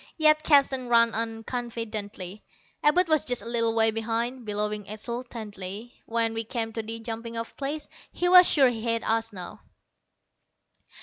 Yet 0.17 0.41
Keston 0.41 0.87
ran 0.89 1.13
on 1.13 1.43
confidently. 1.43 2.41
Abud 2.83 3.07
was 3.07 3.23
just 3.23 3.43
a 3.43 3.47
little 3.47 3.75
way 3.75 3.91
behind, 3.91 4.47
bellowing 4.47 4.87
exultantly, 4.87 6.01
when 6.07 6.33
we 6.33 6.43
came 6.43 6.73
to 6.73 6.81
the 6.81 6.99
jumping 6.99 7.37
off 7.37 7.55
place. 7.55 7.87
He 8.11 8.27
was 8.27 8.49
sure 8.49 8.69
he 8.69 8.81
had 8.81 9.03
us 9.03 9.31
now. 9.31 9.61